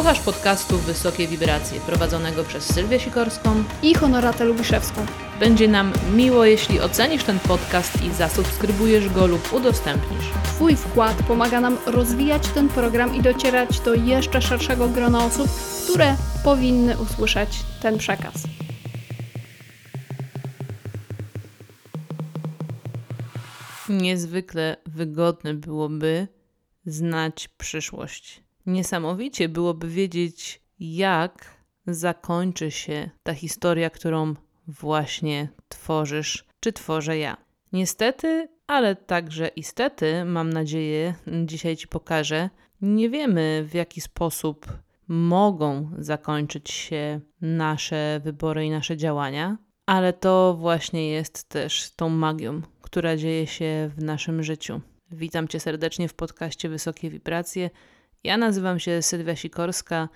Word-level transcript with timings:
Słuchasz 0.00 0.20
podcastu 0.20 0.78
Wysokie 0.78 1.28
Wibracje, 1.28 1.80
prowadzonego 1.80 2.44
przez 2.44 2.74
Sylwię 2.74 3.00
Sikorską. 3.00 3.64
I 3.82 3.94
Honoratę 3.94 4.44
Lubiszewską. 4.44 5.06
Będzie 5.40 5.68
nam 5.68 5.92
miło, 6.14 6.44
jeśli 6.44 6.80
ocenisz 6.80 7.24
ten 7.24 7.38
podcast 7.38 8.02
i 8.02 8.12
zasubskrybujesz 8.12 9.08
go 9.08 9.26
lub 9.26 9.52
udostępnisz. 9.52 10.24
Twój 10.44 10.76
wkład 10.76 11.22
pomaga 11.22 11.60
nam 11.60 11.78
rozwijać 11.86 12.48
ten 12.48 12.68
program 12.68 13.14
i 13.14 13.22
docierać 13.22 13.80
do 13.80 13.94
jeszcze 13.94 14.42
szerszego 14.42 14.88
grona 14.88 15.24
osób, 15.24 15.50
które 15.92 16.16
powinny 16.44 16.98
usłyszeć 16.98 17.50
ten 17.82 17.98
przekaz. 17.98 18.34
Niezwykle 23.88 24.76
wygodne 24.86 25.54
byłoby 25.54 26.28
znać 26.86 27.48
przyszłość. 27.48 28.49
Niesamowicie 28.66 29.48
byłoby 29.48 29.88
wiedzieć, 29.88 30.62
jak 30.80 31.60
zakończy 31.86 32.70
się 32.70 33.10
ta 33.22 33.34
historia, 33.34 33.90
którą 33.90 34.34
właśnie 34.66 35.48
tworzysz, 35.68 36.44
czy 36.60 36.72
tworzę 36.72 37.18
ja. 37.18 37.36
Niestety, 37.72 38.48
ale 38.66 38.96
także 38.96 39.48
istety, 39.48 40.24
mam 40.24 40.52
nadzieję, 40.52 41.14
dzisiaj 41.44 41.76
Ci 41.76 41.88
pokażę, 41.88 42.50
nie 42.80 43.10
wiemy 43.10 43.66
w 43.68 43.74
jaki 43.74 44.00
sposób 44.00 44.66
mogą 45.08 45.90
zakończyć 45.98 46.70
się 46.70 47.20
nasze 47.40 48.20
wybory 48.24 48.66
i 48.66 48.70
nasze 48.70 48.96
działania, 48.96 49.58
ale 49.86 50.12
to 50.12 50.54
właśnie 50.54 51.10
jest 51.10 51.48
też 51.48 51.90
tą 51.96 52.08
magią, 52.08 52.62
która 52.82 53.16
dzieje 53.16 53.46
się 53.46 53.90
w 53.96 54.02
naszym 54.02 54.42
życiu. 54.42 54.80
Witam 55.10 55.48
Cię 55.48 55.60
serdecznie 55.60 56.08
w 56.08 56.14
podcaście 56.14 56.68
Wysokie 56.68 57.10
Wibracje. 57.10 57.70
Ja 58.24 58.36
nazywam 58.36 58.80
się 58.80 59.02
Sylwia 59.02 59.36
Sikorska 59.36 60.08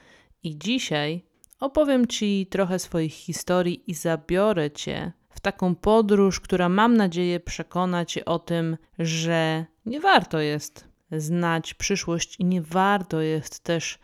i 0.43 0.59
dzisiaj 0.59 1.25
opowiem 1.61 2.07
Ci 2.07 2.47
trochę 2.51 2.79
swoich 2.79 3.13
historii 3.13 3.91
i 3.91 3.95
zabiorę 3.95 4.71
Cię 4.71 5.13
w 5.31 5.41
taką 5.41 5.75
podróż, 5.75 6.41
która 6.41 6.69
mam 6.69 6.97
nadzieję 6.97 7.41
przekona 7.41 8.05
Cię 8.05 8.25
o 8.25 8.39
tym, 8.39 8.77
że 8.99 9.65
nie 9.87 10.01
warto 10.01 10.41
jest 10.41 10.89
znać 11.13 11.75
przyszłość 11.75 12.37
i 12.41 12.45
nie 12.45 12.63
warto 12.63 13.21
jest 13.21 13.61
też 13.61 13.99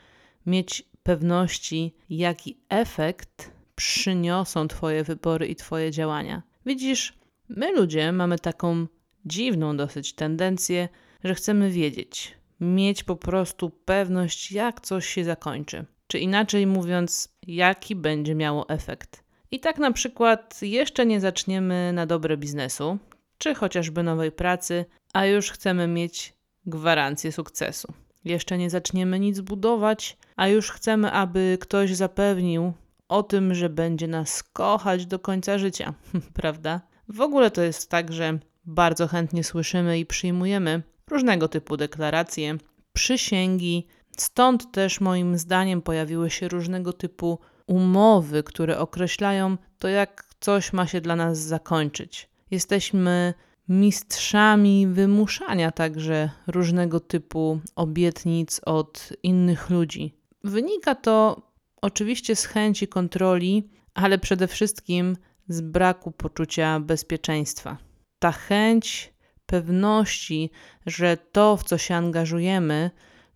mieć 0.46 0.90
pewności, 1.02 1.94
jaki 2.10 2.60
efekt 2.68 3.50
przyniosą 3.74 4.68
Twoje 4.68 5.04
wybory 5.04 5.46
i 5.46 5.56
Twoje 5.56 5.90
działania. 5.90 6.42
Widzisz, 6.66 7.18
my 7.48 7.72
ludzie 7.72 8.12
mamy 8.12 8.38
taką 8.38 8.86
dziwną 9.24 9.76
dosyć 9.76 10.12
tendencję, 10.12 10.88
że 11.24 11.34
chcemy 11.34 11.70
wiedzieć, 11.70 12.39
mieć 12.60 13.04
po 13.04 13.16
prostu 13.16 13.70
pewność, 13.70 14.52
jak 14.52 14.80
coś 14.80 15.06
się 15.06 15.24
zakończy, 15.24 15.84
czy 16.06 16.18
inaczej 16.18 16.66
mówiąc, 16.66 17.28
jaki 17.46 17.96
będzie 17.96 18.34
miało 18.34 18.68
efekt. 18.68 19.24
I 19.50 19.60
tak 19.60 19.78
na 19.78 19.92
przykład 19.92 20.58
jeszcze 20.62 21.06
nie 21.06 21.20
zaczniemy 21.20 21.92
na 21.92 22.06
dobre 22.06 22.36
biznesu, 22.36 22.98
czy 23.38 23.54
chociażby 23.54 24.02
nowej 24.02 24.32
pracy, 24.32 24.84
a 25.12 25.26
już 25.26 25.50
chcemy 25.50 25.86
mieć 25.86 26.34
gwarancję 26.66 27.32
sukcesu. 27.32 27.92
Jeszcze 28.24 28.58
nie 28.58 28.70
zaczniemy 28.70 29.20
nic 29.20 29.40
budować, 29.40 30.16
a 30.36 30.48
już 30.48 30.70
chcemy, 30.70 31.12
aby 31.12 31.58
ktoś 31.60 31.94
zapewnił 31.94 32.72
o 33.08 33.22
tym, 33.22 33.54
że 33.54 33.68
będzie 33.68 34.08
nas 34.08 34.42
kochać 34.42 35.06
do 35.06 35.18
końca 35.18 35.58
życia, 35.58 35.94
prawda? 36.34 36.80
W 37.08 37.20
ogóle 37.20 37.50
to 37.50 37.62
jest 37.62 37.90
tak, 37.90 38.12
że 38.12 38.38
bardzo 38.64 39.08
chętnie 39.08 39.44
słyszymy 39.44 39.98
i 39.98 40.06
przyjmujemy 40.06 40.82
różnego 41.10 41.48
typu 41.48 41.76
deklaracje, 41.76 42.56
przysięgi. 42.92 43.86
Stąd 44.16 44.72
też 44.72 45.00
moim 45.00 45.38
zdaniem 45.38 45.82
pojawiły 45.82 46.30
się 46.30 46.48
różnego 46.48 46.92
typu 46.92 47.38
umowy, 47.66 48.42
które 48.42 48.78
określają 48.78 49.56
to, 49.78 49.88
jak 49.88 50.24
coś 50.40 50.72
ma 50.72 50.86
się 50.86 51.00
dla 51.00 51.16
nas 51.16 51.38
zakończyć. 51.38 52.28
Jesteśmy 52.50 53.34
mistrzami 53.68 54.86
wymuszania 54.86 55.70
także 55.70 56.30
różnego 56.46 57.00
typu 57.00 57.60
obietnic 57.76 58.60
od 58.64 59.12
innych 59.22 59.70
ludzi. 59.70 60.14
Wynika 60.44 60.94
to 60.94 61.42
oczywiście 61.82 62.36
z 62.36 62.44
chęci 62.44 62.88
kontroli, 62.88 63.70
ale 63.94 64.18
przede 64.18 64.48
wszystkim 64.48 65.16
z 65.48 65.60
braku 65.60 66.10
poczucia 66.10 66.80
bezpieczeństwa. 66.80 67.76
Ta 68.18 68.32
chęć 68.32 69.12
pewności, 69.50 70.50
że 70.86 71.16
to, 71.16 71.56
w 71.56 71.64
co 71.64 71.78
się 71.78 71.94
angażujemy, 71.94 72.90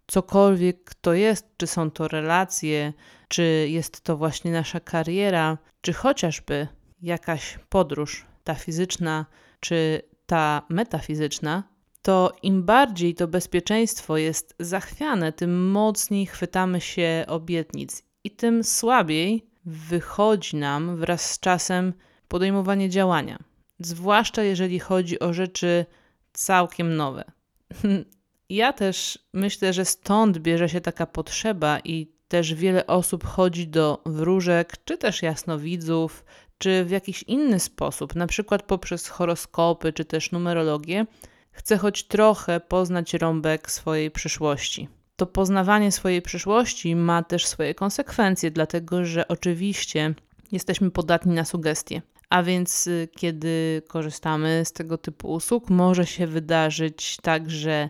cokolwiek 0.07 0.95
to 1.01 1.15
jest, 1.15 1.47
czy 1.57 1.67
są 1.67 1.91
to 1.91 2.09
relacje, 2.09 2.93
czy 3.29 3.67
jest 3.69 4.01
to 4.01 4.17
właśnie 4.17 4.53
nasza 4.53 4.81
kariera, 4.81 5.59
czy 5.81 5.93
chociażby 5.93 6.69
jakaś 7.03 7.59
podróż, 7.69 8.27
ta 8.45 8.55
fizyczna, 8.55 9.27
czy 9.61 10.03
ta 10.27 10.63
metafizyczna, 10.69 11.63
to 12.03 12.33
im 12.43 12.63
bardziej 12.63 13.15
to 13.15 13.29
bezpieczeństwo 13.29 14.17
jest 14.17 14.55
zachwiane, 14.59 15.33
tym 15.33 15.71
mocniej 15.71 16.27
chwytamy 16.27 16.81
się 16.81 17.25
obietnic 17.29 18.03
i 18.25 18.31
tym 18.31 18.65
słabiej 18.65 19.47
wychodzi 19.65 20.57
nam 20.57 20.97
wraz 20.97 21.31
z 21.31 21.41
czasem 21.41 21.93
podejmowanie 22.29 22.89
działania. 22.91 23.39
Zwłaszcza 23.79 24.43
jeżeli 24.43 24.79
chodzi 24.79 25.21
o 25.21 25.33
rzeczy 25.33 25.87
całkiem 26.35 26.97
nowe. 26.97 27.25
Ja 28.49 28.73
też 28.73 29.19
myślę, 29.33 29.73
że 29.73 29.85
stąd 29.85 30.39
bierze 30.39 30.69
się 30.69 30.81
taka 30.81 31.07
potrzeba 31.07 31.79
i 31.85 32.13
też 32.29 32.55
wiele 32.55 32.87
osób 32.87 33.25
chodzi 33.25 33.69
do 33.69 34.03
wróżek, 34.07 34.77
czy 34.85 34.99
też 34.99 35.23
jasnowidzów, 35.23 36.25
czy 36.59 36.85
w 36.85 36.91
jakiś 36.91 37.23
inny 37.23 37.61
sposób, 37.61 38.15
na 38.15 38.27
przykład 38.27 38.63
poprzez 38.63 39.09
horoskopy, 39.09 39.93
czy 39.93 40.05
też 40.05 40.33
numerologię, 40.33 41.07
chce 41.51 41.77
choć 41.77 42.05
trochę 42.05 42.61
poznać 42.61 43.15
rąbek 43.15 43.71
swojej 43.71 44.11
przyszłości. 44.11 44.89
To 45.17 45.27
poznawanie 45.27 45.93
swojej 45.93 46.23
przyszłości 46.23 46.97
ma 46.97 47.23
też 47.23 47.47
swoje 47.47 47.75
konsekwencje, 47.75 48.51
dlatego 48.51 49.05
że 49.05 49.29
oczywiście 49.29 50.15
jesteśmy 50.53 50.91
podatni 50.91 51.35
na 51.35 51.45
sugestie. 51.45 52.03
A 52.31 52.43
więc, 52.43 52.87
y, 52.87 53.09
kiedy 53.17 53.83
korzystamy 53.89 54.63
z 54.65 54.73
tego 54.73 54.99
typu 54.99 55.33
usług, 55.33 55.71
może 55.71 56.07
się 56.07 56.27
wydarzyć 56.27 57.17
tak, 57.23 57.51
że 57.51 57.89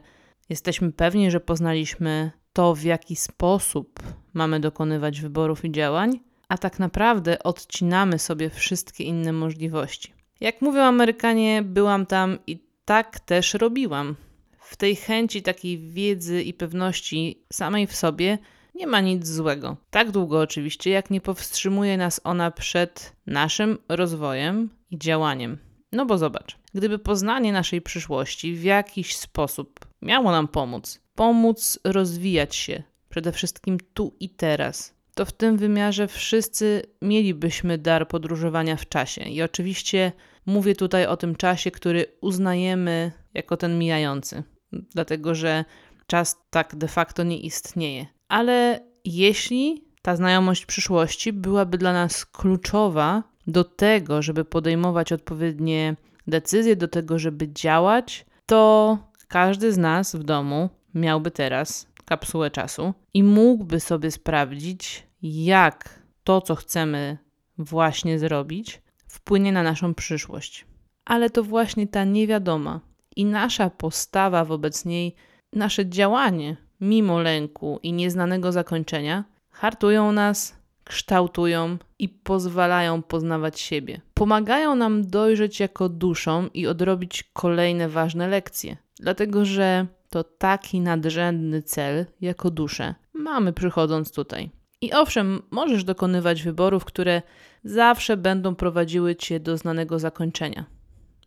jesteśmy 0.48 0.92
pewni, 0.92 1.30
że 1.30 1.40
poznaliśmy 1.40 2.30
to, 2.52 2.74
w 2.74 2.82
jaki 2.82 3.16
sposób 3.16 4.02
mamy 4.34 4.60
dokonywać 4.60 5.20
wyborów 5.20 5.64
i 5.64 5.72
działań, 5.72 6.20
a 6.48 6.58
tak 6.58 6.78
naprawdę 6.78 7.42
odcinamy 7.42 8.18
sobie 8.18 8.50
wszystkie 8.50 9.04
inne 9.04 9.32
możliwości. 9.32 10.12
Jak 10.40 10.62
mówią 10.62 10.82
Amerykanie, 10.82 11.62
byłam 11.62 12.06
tam 12.06 12.38
i 12.46 12.58
tak 12.84 13.20
też 13.20 13.54
robiłam. 13.54 14.16
W 14.58 14.76
tej 14.76 14.96
chęci 14.96 15.42
takiej 15.42 15.78
wiedzy 15.78 16.42
i 16.42 16.54
pewności 16.54 17.44
samej 17.52 17.86
w 17.86 17.94
sobie 17.94 18.38
nie 18.74 18.86
ma 18.86 19.00
nic 19.00 19.26
złego. 19.26 19.76
Tak 19.90 20.10
długo 20.10 20.40
oczywiście, 20.40 20.90
jak 20.90 21.10
nie 21.10 21.20
powstrzymuje 21.20 21.96
nas 21.96 22.20
ona 22.24 22.50
przed 22.50 23.16
naszym 23.26 23.78
rozwojem 23.88 24.70
i 24.90 24.98
działaniem. 24.98 25.58
No 25.92 26.06
bo 26.06 26.18
zobacz, 26.18 26.58
gdyby 26.74 26.98
poznanie 26.98 27.52
naszej 27.52 27.82
przyszłości 27.82 28.54
w 28.54 28.62
jakiś 28.62 29.16
sposób 29.16 29.80
miało 30.02 30.30
nam 30.30 30.48
pomóc, 30.48 31.00
pomóc 31.14 31.78
rozwijać 31.84 32.56
się, 32.56 32.82
przede 33.08 33.32
wszystkim 33.32 33.78
tu 33.94 34.16
i 34.20 34.30
teraz, 34.30 34.94
to 35.14 35.24
w 35.24 35.32
tym 35.32 35.56
wymiarze 35.56 36.08
wszyscy 36.08 36.82
mielibyśmy 37.02 37.78
dar 37.78 38.08
podróżowania 38.08 38.76
w 38.76 38.88
czasie. 38.88 39.22
I 39.22 39.42
oczywiście 39.42 40.12
mówię 40.46 40.74
tutaj 40.74 41.06
o 41.06 41.16
tym 41.16 41.36
czasie, 41.36 41.70
który 41.70 42.06
uznajemy 42.20 43.12
jako 43.34 43.56
ten 43.56 43.78
mijający, 43.78 44.42
dlatego 44.72 45.34
że 45.34 45.64
czas 46.06 46.36
tak 46.50 46.76
de 46.76 46.88
facto 46.88 47.24
nie 47.24 47.40
istnieje. 47.40 48.06
Ale 48.28 48.80
jeśli 49.04 49.84
ta 50.02 50.16
znajomość 50.16 50.66
przyszłości 50.66 51.32
byłaby 51.32 51.78
dla 51.78 51.92
nas 51.92 52.26
kluczowa 52.26 53.22
do 53.46 53.64
tego, 53.64 54.22
żeby 54.22 54.44
podejmować 54.44 55.12
odpowiednie 55.12 55.96
decyzje, 56.26 56.76
do 56.76 56.88
tego, 56.88 57.18
żeby 57.18 57.52
działać, 57.52 58.26
to 58.46 58.98
każdy 59.28 59.72
z 59.72 59.78
nas 59.78 60.16
w 60.16 60.22
domu 60.22 60.70
miałby 60.94 61.30
teraz 61.30 61.86
kapsułę 62.04 62.50
czasu 62.50 62.94
i 63.14 63.22
mógłby 63.22 63.80
sobie 63.80 64.10
sprawdzić, 64.10 65.06
jak 65.22 66.02
to, 66.24 66.40
co 66.40 66.54
chcemy 66.54 67.18
właśnie 67.58 68.18
zrobić, 68.18 68.82
wpłynie 69.06 69.52
na 69.52 69.62
naszą 69.62 69.94
przyszłość. 69.94 70.66
Ale 71.04 71.30
to 71.30 71.42
właśnie 71.42 71.86
ta 71.86 72.04
niewiadoma 72.04 72.80
i 73.16 73.24
nasza 73.24 73.70
postawa 73.70 74.44
wobec 74.44 74.84
niej, 74.84 75.14
nasze 75.52 75.88
działanie 75.88 76.56
mimo 76.84 77.20
lęku 77.20 77.80
i 77.82 77.92
nieznanego 77.92 78.52
zakończenia, 78.52 79.24
hartują 79.50 80.12
nas, 80.12 80.58
kształtują 80.84 81.78
i 81.98 82.08
pozwalają 82.08 83.02
poznawać 83.02 83.60
siebie. 83.60 84.00
Pomagają 84.14 84.74
nam 84.74 85.06
dojrzeć 85.06 85.60
jako 85.60 85.88
duszą 85.88 86.48
i 86.54 86.66
odrobić 86.66 87.22
kolejne 87.32 87.88
ważne 87.88 88.28
lekcje, 88.28 88.76
dlatego 88.98 89.44
że 89.44 89.86
to 90.10 90.24
taki 90.24 90.80
nadrzędny 90.80 91.62
cel 91.62 92.06
jako 92.20 92.50
duszę 92.50 92.94
mamy 93.14 93.52
przychodząc 93.52 94.12
tutaj. 94.12 94.50
I 94.80 94.92
owszem, 94.92 95.42
możesz 95.50 95.84
dokonywać 95.84 96.42
wyborów, 96.42 96.84
które 96.84 97.22
zawsze 97.64 98.16
będą 98.16 98.54
prowadziły 98.54 99.16
cię 99.16 99.40
do 99.40 99.56
znanego 99.56 99.98
zakończenia. 99.98 100.64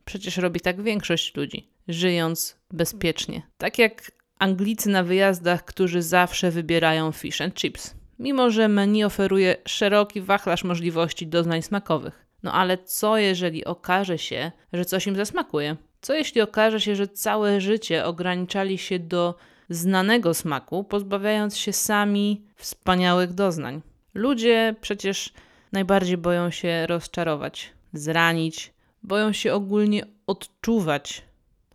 Przecież 0.05 0.37
robi 0.37 0.59
tak 0.59 0.81
większość 0.81 1.35
ludzi, 1.35 1.69
żyjąc 1.87 2.57
bezpiecznie. 2.71 3.41
Tak 3.57 3.79
jak 3.79 4.11
Anglicy 4.39 4.89
na 4.89 5.03
wyjazdach, 5.03 5.65
którzy 5.65 6.01
zawsze 6.01 6.51
wybierają 6.51 7.11
fish 7.11 7.41
and 7.41 7.55
chips, 7.55 7.95
mimo 8.19 8.51
że 8.51 8.67
menu 8.67 9.03
oferuje 9.03 9.55
szeroki 9.67 10.21
wachlarz 10.21 10.63
możliwości 10.63 11.27
doznań 11.27 11.61
smakowych. 11.61 12.25
No 12.43 12.53
ale 12.53 12.77
co 12.77 13.17
jeżeli 13.17 13.65
okaże 13.65 14.17
się, 14.17 14.51
że 14.73 14.85
coś 14.85 15.07
im 15.07 15.15
zasmakuje? 15.15 15.75
Co 16.01 16.13
jeśli 16.13 16.41
okaże 16.41 16.81
się, 16.81 16.95
że 16.95 17.07
całe 17.07 17.61
życie 17.61 18.05
ograniczali 18.05 18.77
się 18.77 18.99
do 18.99 19.35
znanego 19.69 20.33
smaku, 20.33 20.83
pozbawiając 20.83 21.57
się 21.57 21.73
sami 21.73 22.45
wspaniałych 22.55 23.33
doznań? 23.33 23.81
Ludzie 24.13 24.75
przecież 24.81 25.33
najbardziej 25.71 26.17
boją 26.17 26.51
się 26.51 26.87
rozczarować, 26.87 27.73
zranić, 27.93 28.73
boją 29.03 29.33
się 29.33 29.53
ogólnie 29.53 30.05
odczuwać, 30.27 31.23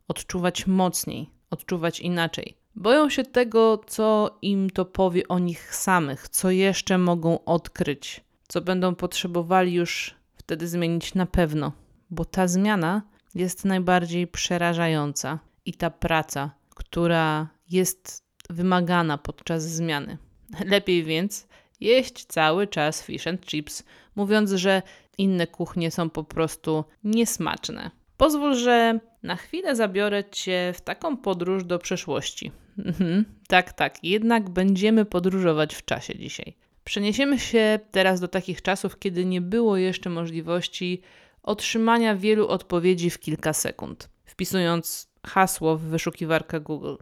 odczuwać 0.08 0.66
mocniej, 0.66 1.30
odczuwać 1.52 2.00
inaczej. 2.00 2.54
Boją 2.74 3.10
się 3.10 3.24
tego, 3.24 3.80
co 3.86 4.38
im 4.42 4.70
to 4.70 4.84
powie 4.84 5.28
o 5.28 5.38
nich 5.38 5.74
samych, 5.74 6.28
co 6.28 6.50
jeszcze 6.50 6.98
mogą 6.98 7.44
odkryć, 7.44 8.20
co 8.48 8.60
będą 8.60 8.94
potrzebowali 8.94 9.74
już 9.74 10.14
wtedy 10.34 10.68
zmienić 10.68 11.14
na 11.14 11.26
pewno, 11.26 11.72
bo 12.10 12.24
ta 12.24 12.48
zmiana 12.48 13.02
jest 13.34 13.64
najbardziej 13.64 14.26
przerażająca 14.26 15.38
i 15.66 15.74
ta 15.74 15.90
praca, 15.90 16.50
która 16.74 17.48
jest 17.70 18.24
wymagana 18.50 19.18
podczas 19.18 19.62
zmiany. 19.62 20.18
Lepiej 20.74 21.04
więc 21.04 21.46
jeść 21.80 22.24
cały 22.24 22.66
czas 22.66 23.02
fish 23.02 23.26
and 23.26 23.46
chips, 23.46 23.82
mówiąc, 24.16 24.50
że 24.50 24.82
inne 25.18 25.46
kuchnie 25.46 25.90
są 25.90 26.10
po 26.10 26.24
prostu 26.24 26.84
niesmaczne. 27.04 27.90
Pozwól, 28.22 28.54
że 28.54 28.98
na 29.22 29.36
chwilę 29.36 29.76
zabiorę 29.76 30.24
Cię 30.30 30.72
w 30.74 30.80
taką 30.80 31.16
podróż 31.16 31.64
do 31.64 31.78
przeszłości. 31.78 32.52
Mhm, 32.78 33.24
tak, 33.48 33.72
tak, 33.72 34.04
jednak 34.04 34.50
będziemy 34.50 35.04
podróżować 35.04 35.74
w 35.74 35.84
czasie 35.84 36.18
dzisiaj. 36.18 36.54
Przeniesiemy 36.84 37.38
się 37.38 37.80
teraz 37.90 38.20
do 38.20 38.28
takich 38.28 38.62
czasów, 38.62 38.98
kiedy 38.98 39.24
nie 39.24 39.40
było 39.40 39.76
jeszcze 39.76 40.10
możliwości 40.10 41.00
otrzymania 41.42 42.16
wielu 42.16 42.48
odpowiedzi 42.48 43.10
w 43.10 43.18
kilka 43.18 43.52
sekund, 43.52 44.08
wpisując 44.24 45.08
hasło 45.26 45.76
w 45.76 45.82
wyszukiwarkę 45.82 46.60
Google. 46.60 46.94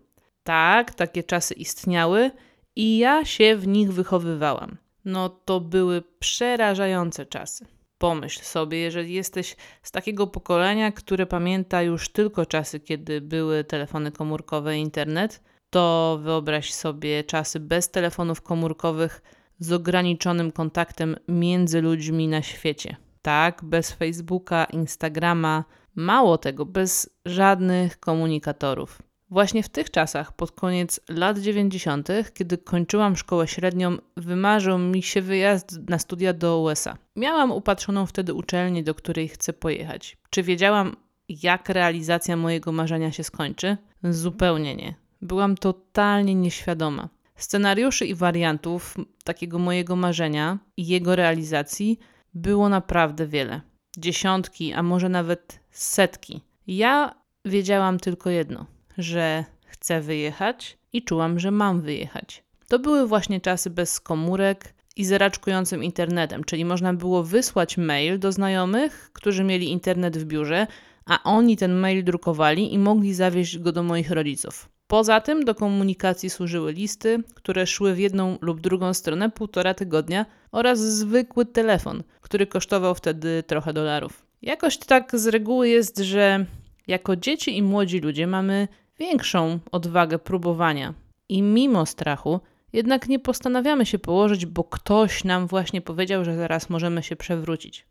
Tak, 0.44 0.94
takie 0.94 1.22
czasy 1.22 1.54
istniały 1.54 2.30
i 2.76 2.98
ja 2.98 3.24
się 3.24 3.56
w 3.56 3.66
nich 3.66 3.92
wychowywałam. 3.92 4.76
No 5.04 5.28
to 5.28 5.60
były 5.60 6.02
przerażające 6.18 7.26
czasy. 7.26 7.66
Pomyśl 8.00 8.42
sobie, 8.42 8.78
jeżeli 8.78 9.14
jesteś 9.14 9.56
z 9.82 9.90
takiego 9.90 10.26
pokolenia, 10.26 10.92
które 10.92 11.26
pamięta 11.26 11.82
już 11.82 12.08
tylko 12.08 12.46
czasy, 12.46 12.80
kiedy 12.80 13.20
były 13.20 13.64
telefony 13.64 14.12
komórkowe 14.12 14.78
i 14.78 14.80
internet, 14.80 15.42
to 15.70 16.18
wyobraź 16.22 16.72
sobie 16.72 17.24
czasy 17.24 17.60
bez 17.60 17.90
telefonów 17.90 18.42
komórkowych 18.42 19.22
z 19.58 19.72
ograniczonym 19.72 20.52
kontaktem 20.52 21.16
między 21.28 21.80
ludźmi 21.80 22.28
na 22.28 22.42
świecie. 22.42 22.96
Tak, 23.22 23.64
bez 23.64 23.92
Facebooka, 23.92 24.64
Instagrama, 24.64 25.64
mało 25.94 26.38
tego, 26.38 26.66
bez 26.66 27.10
żadnych 27.24 28.00
komunikatorów. 28.00 29.09
Właśnie 29.30 29.62
w 29.62 29.68
tych 29.68 29.90
czasach, 29.90 30.32
pod 30.32 30.52
koniec 30.52 31.00
lat 31.08 31.38
90., 31.38 32.08
kiedy 32.34 32.58
kończyłam 32.58 33.16
szkołę 33.16 33.48
średnią, 33.48 33.96
wymarzył 34.16 34.78
mi 34.78 35.02
się 35.02 35.22
wyjazd 35.22 35.88
na 35.88 35.98
studia 35.98 36.32
do 36.32 36.60
USA. 36.60 36.96
Miałam 37.16 37.52
upatrzoną 37.52 38.06
wtedy 38.06 38.34
uczelnię, 38.34 38.82
do 38.82 38.94
której 38.94 39.28
chcę 39.28 39.52
pojechać. 39.52 40.16
Czy 40.30 40.42
wiedziałam, 40.42 40.96
jak 41.28 41.68
realizacja 41.68 42.36
mojego 42.36 42.72
marzenia 42.72 43.12
się 43.12 43.24
skończy? 43.24 43.76
Zupełnie 44.04 44.76
nie. 44.76 44.94
Byłam 45.22 45.56
totalnie 45.56 46.34
nieświadoma. 46.34 47.08
Scenariuszy 47.36 48.06
i 48.06 48.14
wariantów 48.14 48.96
takiego 49.24 49.58
mojego 49.58 49.96
marzenia 49.96 50.58
i 50.76 50.86
jego 50.86 51.16
realizacji 51.16 51.98
było 52.34 52.68
naprawdę 52.68 53.26
wiele. 53.26 53.60
Dziesiątki, 53.98 54.72
a 54.72 54.82
może 54.82 55.08
nawet 55.08 55.60
setki. 55.70 56.40
Ja 56.66 57.14
wiedziałam 57.44 57.98
tylko 57.98 58.30
jedno– 58.30 58.66
że 59.02 59.44
chcę 59.64 60.00
wyjechać 60.00 60.78
i 60.92 61.02
czułam, 61.02 61.38
że 61.38 61.50
mam 61.50 61.80
wyjechać. 61.80 62.42
To 62.68 62.78
były 62.78 63.06
właśnie 63.06 63.40
czasy 63.40 63.70
bez 63.70 64.00
komórek 64.00 64.74
i 64.96 65.04
z 65.04 65.12
raczkującym 65.12 65.84
internetem, 65.84 66.44
czyli 66.44 66.64
można 66.64 66.94
było 66.94 67.22
wysłać 67.22 67.78
mail 67.78 68.18
do 68.18 68.32
znajomych, 68.32 69.10
którzy 69.12 69.44
mieli 69.44 69.70
internet 69.70 70.18
w 70.18 70.24
biurze, 70.24 70.66
a 71.06 71.22
oni 71.22 71.56
ten 71.56 71.74
mail 71.74 72.04
drukowali 72.04 72.74
i 72.74 72.78
mogli 72.78 73.14
zawieźć 73.14 73.58
go 73.58 73.72
do 73.72 73.82
moich 73.82 74.10
rodziców. 74.10 74.68
Poza 74.86 75.20
tym 75.20 75.44
do 75.44 75.54
komunikacji 75.54 76.30
służyły 76.30 76.72
listy, 76.72 77.22
które 77.34 77.66
szły 77.66 77.94
w 77.94 77.98
jedną 77.98 78.38
lub 78.40 78.60
drugą 78.60 78.94
stronę 78.94 79.30
półtora 79.30 79.74
tygodnia 79.74 80.26
oraz 80.52 80.78
zwykły 80.78 81.46
telefon, 81.46 82.02
który 82.20 82.46
kosztował 82.46 82.94
wtedy 82.94 83.42
trochę 83.46 83.72
dolarów. 83.72 84.26
Jakoś 84.42 84.78
tak 84.78 85.18
z 85.18 85.26
reguły 85.26 85.68
jest, 85.68 85.98
że 85.98 86.46
jako 86.86 87.16
dzieci 87.16 87.56
i 87.56 87.62
młodzi 87.62 87.98
ludzie 87.98 88.26
mamy 88.26 88.68
większą 89.00 89.58
odwagę 89.72 90.18
próbowania. 90.18 90.94
I 91.28 91.42
mimo 91.42 91.86
strachu, 91.86 92.40
jednak 92.72 93.08
nie 93.08 93.18
postanawiamy 93.18 93.86
się 93.86 93.98
położyć, 93.98 94.46
bo 94.46 94.64
ktoś 94.64 95.24
nam 95.24 95.46
właśnie 95.46 95.80
powiedział, 95.80 96.24
że 96.24 96.36
zaraz 96.36 96.70
możemy 96.70 97.02
się 97.02 97.16
przewrócić. 97.16 97.86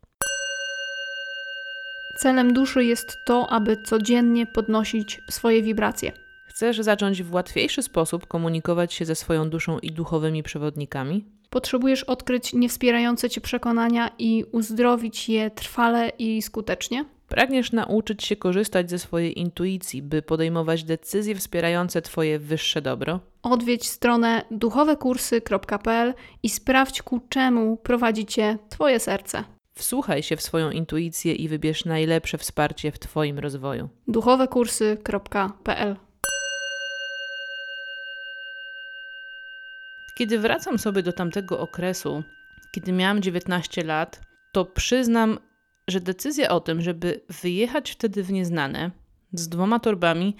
Celem 2.19 2.53
duszy 2.53 2.83
jest 2.83 3.17
to, 3.25 3.49
aby 3.49 3.77
codziennie 3.85 4.45
podnosić 4.45 5.19
swoje 5.29 5.63
wibracje. 5.63 6.11
Chcesz 6.47 6.79
zacząć 6.79 7.23
w 7.23 7.33
łatwiejszy 7.33 7.83
sposób 7.83 8.27
komunikować 8.27 8.93
się 8.93 9.05
ze 9.05 9.15
swoją 9.15 9.49
duszą 9.49 9.79
i 9.79 9.91
duchowymi 9.91 10.43
przewodnikami? 10.43 11.25
Potrzebujesz 11.49 12.03
odkryć 12.03 12.53
niewspierające 12.53 13.29
cię 13.29 13.41
przekonania 13.41 14.11
i 14.17 14.43
uzdrowić 14.51 15.29
je 15.29 15.51
trwale 15.51 16.09
i 16.09 16.41
skutecznie? 16.41 17.05
Pragniesz 17.29 17.71
nauczyć 17.71 18.23
się 18.23 18.35
korzystać 18.35 18.89
ze 18.89 18.99
swojej 18.99 19.39
intuicji, 19.39 20.01
by 20.01 20.21
podejmować 20.21 20.83
decyzje 20.83 21.35
wspierające 21.35 22.01
Twoje 22.01 22.39
wyższe 22.39 22.81
dobro? 22.81 23.19
Odwiedź 23.43 23.87
stronę 23.87 24.41
duchowekursy.pl 24.51 26.13
i 26.43 26.49
sprawdź, 26.49 27.01
ku 27.01 27.19
czemu 27.29 27.77
prowadzi 27.77 28.25
Cię 28.25 28.57
Twoje 28.69 28.99
serce. 28.99 29.43
Wsłuchaj 29.73 30.23
się 30.23 30.35
w 30.35 30.41
swoją 30.41 30.71
intuicję 30.71 31.33
i 31.33 31.47
wybierz 31.47 31.85
najlepsze 31.85 32.37
wsparcie 32.37 32.91
w 32.91 32.99
Twoim 32.99 33.39
rozwoju. 33.39 33.89
duchowekursy.pl 34.07 35.95
Kiedy 40.17 40.39
wracam 40.39 40.79
sobie 40.79 41.03
do 41.03 41.13
tamtego 41.13 41.59
okresu, 41.59 42.23
kiedy 42.71 42.91
miałam 42.91 43.21
19 43.21 43.83
lat, 43.83 44.21
to 44.51 44.65
przyznam, 44.65 45.39
że 45.89 45.99
decyzja 45.99 46.49
o 46.49 46.59
tym, 46.59 46.81
żeby 46.81 47.21
wyjechać 47.41 47.91
wtedy 47.91 48.23
w 48.23 48.31
nieznane 48.31 48.91
z 49.33 49.49
dwoma 49.49 49.79
torbami, 49.79 50.35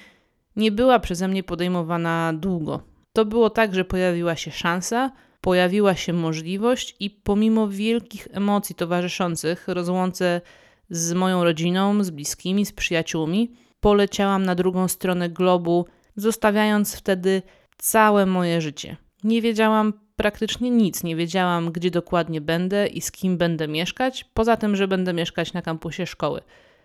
nie 0.56 0.72
była 0.72 1.00
przeze 1.00 1.28
mnie 1.28 1.44
podejmowana 1.44 2.34
długo. 2.34 2.82
To 3.14 3.26
było 3.26 3.50
tak, 3.50 3.76
że 3.76 3.86
pojawiła 3.86 4.36
się 4.36 4.52
szansa, 4.52 5.12
pojawiła 5.42 5.96
się 5.96 6.14
możliwość, 6.14 6.96
i 7.00 7.10
pomimo 7.10 7.68
wielkich 7.68 8.28
emocji 8.32 8.76
towarzyszących 8.76 9.68
rozłące 9.68 10.42
z 10.90 11.14
moją 11.14 11.44
rodziną, 11.44 12.04
z 12.04 12.10
bliskimi, 12.10 12.66
z 12.66 12.74
przyjaciółmi, 12.74 13.52
poleciałam 13.80 14.46
na 14.46 14.56
drugą 14.56 14.88
stronę 14.88 15.30
globu, 15.30 15.86
zostawiając 16.16 16.96
wtedy 16.96 17.42
całe 17.78 18.26
moje 18.26 18.62
życie. 18.62 18.98
Nie 19.24 19.42
wiedziałam 19.42 19.94
praktycznie 20.16 20.70
nic, 20.70 21.04
nie 21.04 21.16
wiedziałam, 21.16 21.72
gdzie 21.72 21.92
dokładnie 21.92 22.42
będę 22.42 22.88
i 22.88 23.02
z 23.02 23.12
kim 23.12 23.38
będę 23.38 23.68
mieszkać, 23.68 24.26
poza 24.34 24.58
tym, 24.58 24.76
że 24.76 24.88
będę 24.88 25.14
mieszkać 25.14 25.54
na 25.54 25.62
kampusie 25.62 26.06
szkoły. 26.06 26.42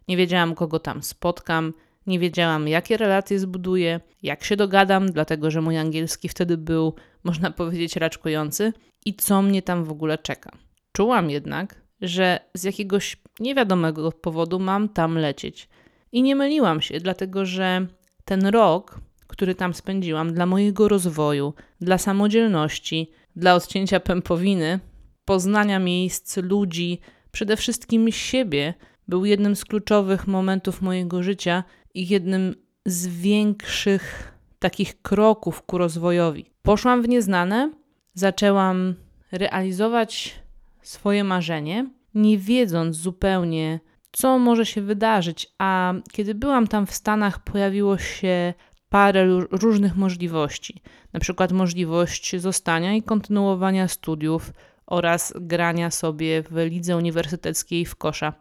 Nie 0.09 0.17
wiedziałam, 0.17 0.55
kogo 0.55 0.79
tam 0.79 1.03
spotkam, 1.03 1.73
nie 2.07 2.19
wiedziałam, 2.19 2.69
jakie 2.69 2.97
relacje 2.97 3.39
zbuduję, 3.39 4.01
jak 4.23 4.45
się 4.45 4.57
dogadam, 4.57 5.13
dlatego 5.13 5.51
że 5.51 5.61
mój 5.61 5.79
angielski 5.79 6.29
wtedy 6.29 6.57
był, 6.57 6.95
można 7.25 7.51
powiedzieć, 7.61 7.97
raczkujący 7.97 8.73
i 9.07 9.15
co 9.15 9.43
mnie 9.43 9.63
tam 9.63 9.85
w 9.85 9.91
ogóle 9.91 10.19
czeka. 10.19 10.51
Czułam 10.93 11.31
jednak, 11.31 11.81
że 12.01 12.41
z 12.55 12.65
jakiegoś 12.65 13.17
niewiadomego 13.41 14.13
powodu 14.13 14.59
mam 14.59 14.89
tam 14.89 15.19
lecieć. 15.19 15.69
I 16.13 16.23
nie 16.23 16.37
myliłam 16.37 16.81
się, 16.81 17.01
dlatego 17.01 17.47
że 17.47 17.87
ten 18.25 18.47
rok, 18.47 19.01
który 19.27 19.55
tam 19.55 19.75
spędziłam, 19.75 20.35
dla 20.35 20.47
mojego 20.47 20.89
rozwoju, 20.89 21.55
dla 21.81 21.99
samodzielności, 21.99 23.11
dla 23.37 23.55
odcięcia 23.55 24.01
pępowiny, 24.01 24.81
poznania 25.25 25.79
miejsc, 25.79 26.37
ludzi, 26.37 27.01
przede 27.33 27.57
wszystkim 27.57 28.13
siebie, 28.13 28.75
był 29.09 29.25
jednym 29.25 29.57
z 29.57 29.65
kluczowych 29.65 30.27
momentów 30.27 30.83
mojego 30.83 31.23
życia 31.23 31.65
i 31.95 32.09
jednym 32.09 32.55
z 32.87 33.07
większych 33.07 34.35
takich 34.59 35.03
kroków 35.03 35.63
ku 35.63 35.79
rozwojowi. 35.79 36.51
Poszłam 36.63 37.03
w 37.03 37.09
nieznane, 37.09 37.73
zaczęłam 38.15 38.95
realizować 39.33 40.35
swoje 40.83 41.25
marzenie, 41.25 41.87
nie 42.15 42.39
wiedząc 42.39 42.97
zupełnie, 42.97 43.81
co 44.13 44.39
może 44.39 44.67
się 44.67 44.83
wydarzyć. 44.83 45.53
A 45.59 45.95
kiedy 46.13 46.35
byłam 46.35 46.67
tam 46.67 46.87
w 46.87 46.95
Stanach, 46.95 47.45
pojawiło 47.45 47.99
się 47.99 48.55
parę 48.95 49.27
różnych 49.51 49.97
możliwości, 49.97 50.83
na 51.13 51.21
przykład 51.21 51.53
możliwość 51.53 52.41
zostania 52.41 52.95
i 52.95 53.03
kontynuowania 53.03 53.89
studiów 53.89 54.53
oraz 54.87 55.35
grania 55.41 55.91
sobie 55.91 56.43
w 56.43 56.57
lidze 56.57 56.97
uniwersyteckiej 56.97 57.87
w 57.87 57.97
kosza. 57.97 58.33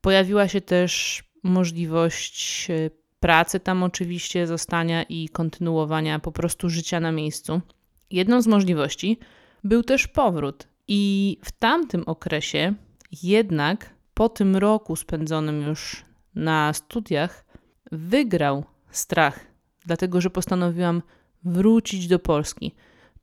Pojawiła 0.00 0.48
się 0.48 0.60
też 0.60 1.22
możliwość 1.42 2.66
e, 2.70 2.90
pracy 3.20 3.60
tam 3.60 3.82
oczywiście, 3.82 4.46
zostania 4.46 5.02
i 5.02 5.28
kontynuowania 5.28 6.18
po 6.18 6.32
prostu 6.32 6.68
życia 6.68 7.00
na 7.00 7.12
miejscu. 7.12 7.60
Jedną 8.10 8.42
z 8.42 8.46
możliwości 8.46 9.18
był 9.64 9.82
też 9.82 10.08
powrót. 10.08 10.68
I 10.88 11.36
w 11.44 11.52
tamtym 11.52 12.02
okresie 12.06 12.74
jednak 13.22 13.90
po 14.14 14.28
tym 14.28 14.56
roku 14.56 14.96
spędzonym 14.96 15.62
już 15.62 16.04
na 16.34 16.72
studiach 16.72 17.44
wygrał 17.92 18.64
strach, 18.90 19.45
dlatego 19.86 20.20
że 20.20 20.30
postanowiłam 20.30 21.02
wrócić 21.44 22.08
do 22.08 22.18
Polski. 22.18 22.74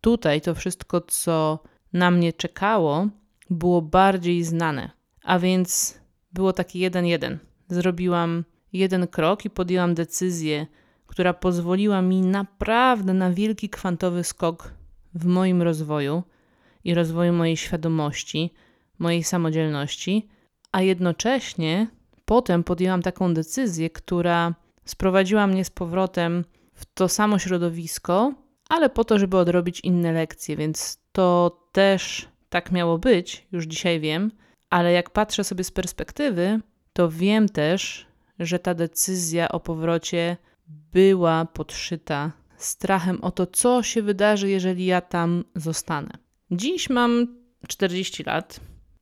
Tutaj 0.01 0.41
to 0.41 0.55
wszystko, 0.55 1.01
co 1.01 1.59
na 1.93 2.11
mnie 2.11 2.33
czekało, 2.33 3.07
było 3.49 3.81
bardziej 3.81 4.43
znane, 4.43 4.91
a 5.23 5.39
więc 5.39 5.99
było 6.33 6.53
taki 6.53 6.79
jeden-jeden. 6.79 7.39
Zrobiłam 7.69 8.43
jeden 8.73 9.07
krok 9.07 9.45
i 9.45 9.49
podjęłam 9.49 9.93
decyzję, 9.93 10.67
która 11.07 11.33
pozwoliła 11.33 12.01
mi 12.01 12.21
naprawdę 12.21 13.13
na 13.13 13.31
wielki 13.31 13.69
kwantowy 13.69 14.23
skok 14.23 14.73
w 15.13 15.25
moim 15.25 15.61
rozwoju 15.61 16.23
i 16.83 16.93
rozwoju 16.93 17.33
mojej 17.33 17.57
świadomości, 17.57 18.53
mojej 18.99 19.23
samodzielności, 19.23 20.27
a 20.71 20.81
jednocześnie 20.81 21.87
potem 22.25 22.63
podjęłam 22.63 23.01
taką 23.01 23.33
decyzję, 23.33 23.89
która 23.89 24.55
sprowadziła 24.85 25.47
mnie 25.47 25.65
z 25.65 25.69
powrotem 25.69 26.45
w 26.73 26.85
to 26.85 27.09
samo 27.09 27.39
środowisko, 27.39 28.33
ale 28.69 28.89
po 28.89 29.03
to, 29.03 29.19
żeby 29.19 29.37
odrobić 29.37 29.79
inne 29.79 30.11
lekcje, 30.11 30.55
więc 30.55 30.97
to 31.11 31.59
też 31.71 32.27
tak 32.49 32.71
miało 32.71 32.97
być, 32.97 33.47
już 33.51 33.65
dzisiaj 33.65 33.99
wiem, 33.99 34.31
ale 34.69 34.91
jak 34.91 35.09
patrzę 35.09 35.43
sobie 35.43 35.63
z 35.63 35.71
perspektywy, 35.71 36.59
to 36.93 37.09
wiem 37.09 37.49
też, 37.49 38.07
że 38.39 38.59
ta 38.59 38.73
decyzja 38.73 39.49
o 39.49 39.59
powrocie 39.59 40.37
była 40.67 41.45
podszyta 41.45 42.31
strachem 42.57 43.21
o 43.21 43.31
to, 43.31 43.47
co 43.47 43.83
się 43.83 44.01
wydarzy, 44.01 44.49
jeżeli 44.49 44.85
ja 44.85 45.01
tam 45.01 45.43
zostanę. 45.55 46.09
Dziś 46.51 46.89
mam 46.89 47.37
40 47.67 48.23
lat 48.23 48.59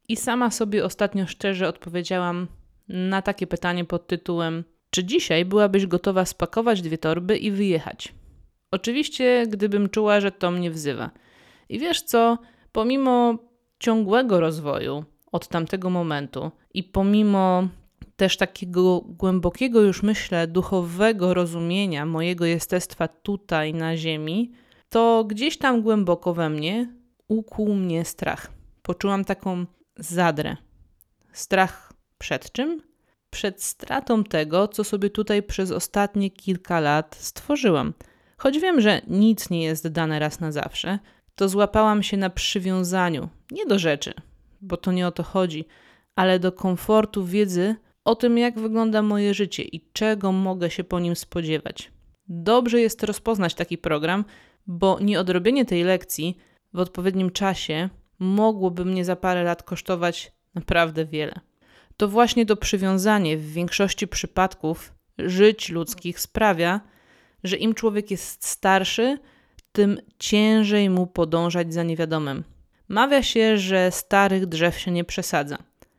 i 0.08 0.18
sama 0.18 0.52
sobie 0.52 0.86
ostatnio 0.86 1.28
szczerze 1.28 1.68
odpowiedziałam 1.68 2.48
na 2.88 3.22
takie 3.22 3.48
pytanie 3.48 3.86
pod 3.86 4.08
tytułem: 4.08 4.64
Czy 4.92 5.04
dzisiaj 5.04 5.46
byłabyś 5.46 5.88
gotowa 5.88 6.26
spakować 6.26 6.82
dwie 6.82 6.98
torby 6.98 7.38
i 7.38 7.52
wyjechać? 7.52 8.14
Oczywiście, 8.72 9.46
gdybym 9.48 9.90
czuła, 9.90 10.20
że 10.20 10.32
to 10.32 10.52
mnie 10.52 10.72
wzywa. 10.72 11.12
I 11.70 11.80
wiesz 11.80 12.02
co, 12.02 12.38
pomimo 12.72 13.38
ciągłego 13.80 14.40
rozwoju 14.40 15.06
od 15.32 15.48
tamtego 15.48 15.90
momentu 15.90 16.52
i 16.74 16.84
pomimo 16.84 17.68
też 18.16 18.38
takiego 18.38 19.02
głębokiego, 19.02 19.82
już 19.82 20.04
myślę, 20.04 20.48
duchowego 20.48 21.34
rozumienia 21.34 22.06
mojego 22.06 22.46
jestestwa 22.46 23.08
tutaj 23.08 23.74
na 23.74 23.98
Ziemi, 23.98 24.52
to 24.90 25.24
gdzieś 25.28 25.58
tam 25.58 25.82
głęboko 25.82 26.34
we 26.34 26.50
mnie 26.50 26.94
ukłuł 27.28 27.76
mnie 27.76 28.06
strach. 28.06 28.52
Poczułam 28.82 29.26
taką 29.26 29.66
zadrę. 29.98 30.58
Strach 31.34 31.94
przed 32.18 32.52
czym? 32.52 32.91
Przed 33.32 33.64
stratą 33.64 34.24
tego, 34.24 34.68
co 34.68 34.84
sobie 34.84 35.10
tutaj 35.10 35.44
przez 35.44 35.72
ostatnie 35.72 36.32
kilka 36.32 36.80
lat 36.80 37.16
stworzyłam. 37.20 37.94
Choć 38.38 38.60
wiem, 38.60 38.82
że 38.82 39.02
nic 39.08 39.50
nie 39.50 39.64
jest 39.64 39.88
dane 39.88 40.20
raz 40.20 40.40
na 40.40 40.52
zawsze, 40.52 41.00
to 41.36 41.50
złapałam 41.50 42.04
się 42.04 42.18
na 42.18 42.30
przywiązaniu 42.30 43.30
nie 43.52 43.66
do 43.66 43.80
rzeczy, 43.80 44.14
bo 44.62 44.78
to 44.78 44.92
nie 44.92 45.08
o 45.08 45.12
to 45.12 45.24
chodzi, 45.24 45.66
ale 46.16 46.40
do 46.40 46.52
komfortu 46.52 47.26
wiedzy 47.26 47.76
o 48.06 48.16
tym, 48.16 48.38
jak 48.38 48.60
wygląda 48.60 49.02
moje 49.02 49.34
życie 49.34 49.64
i 49.64 49.90
czego 49.94 50.32
mogę 50.32 50.70
się 50.70 50.84
po 50.84 51.00
nim 51.00 51.16
spodziewać. 51.16 51.92
Dobrze 52.28 52.82
jest 52.82 53.04
rozpoznać 53.04 53.54
taki 53.54 53.78
program, 53.78 54.26
bo 54.68 55.00
nieodrobienie 55.00 55.66
tej 55.66 55.84
lekcji 55.84 56.38
w 56.74 56.80
odpowiednim 56.80 57.30
czasie 57.32 57.90
mogłoby 58.20 58.86
mnie 58.86 59.06
za 59.06 59.16
parę 59.16 59.44
lat 59.44 59.64
kosztować 59.64 60.32
naprawdę 60.56 61.06
wiele. 61.06 61.40
To 62.02 62.08
właśnie 62.08 62.46
to 62.46 62.56
przywiązanie 62.56 63.38
w 63.38 63.52
większości 63.52 64.08
przypadków 64.08 64.94
żyć 65.18 65.70
ludzkich 65.70 66.20
sprawia, 66.20 66.82
że 67.44 67.58
im 67.58 67.74
człowiek 67.74 68.12
jest 68.12 68.46
starszy, 68.46 69.18
tym 69.72 69.98
ciężej 70.20 70.90
mu 70.90 71.08
podążać 71.08 71.74
za 71.74 71.84
niewiadomym. 71.84 72.44
Mawia 72.88 73.24
się, 73.24 73.58
że 73.58 73.92
starych 73.92 74.46
drzew 74.46 74.80
się 74.80 74.92
nie 74.92 75.04
przesadza. 75.04 75.58